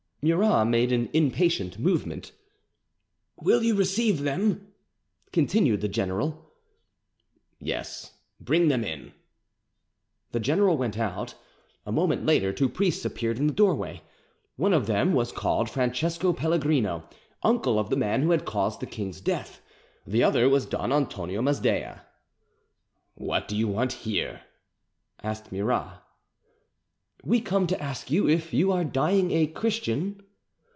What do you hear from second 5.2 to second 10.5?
continued the general. "Yes; bring them in." The